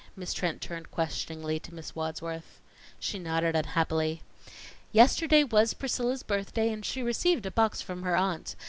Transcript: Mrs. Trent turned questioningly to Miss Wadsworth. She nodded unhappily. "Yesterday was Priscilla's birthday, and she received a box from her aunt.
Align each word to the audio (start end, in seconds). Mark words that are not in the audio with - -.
Mrs. 0.17 0.33
Trent 0.33 0.61
turned 0.63 0.89
questioningly 0.89 1.59
to 1.59 1.75
Miss 1.75 1.93
Wadsworth. 1.95 2.59
She 2.97 3.19
nodded 3.19 3.55
unhappily. 3.55 4.23
"Yesterday 4.91 5.43
was 5.43 5.75
Priscilla's 5.75 6.23
birthday, 6.23 6.71
and 6.73 6.83
she 6.83 7.03
received 7.03 7.45
a 7.45 7.51
box 7.51 7.83
from 7.83 8.01
her 8.01 8.15
aunt. 8.17 8.55